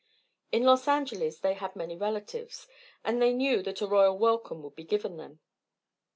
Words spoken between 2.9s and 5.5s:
and they knew that a royal welcome would be given them.